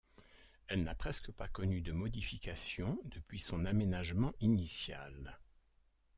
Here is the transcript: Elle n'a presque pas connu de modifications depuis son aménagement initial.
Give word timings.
Elle 0.67 0.81
n'a 0.83 0.95
presque 0.95 1.31
pas 1.31 1.47
connu 1.47 1.79
de 1.81 1.91
modifications 1.91 2.97
depuis 3.05 3.37
son 3.37 3.65
aménagement 3.65 4.33
initial. 4.39 5.39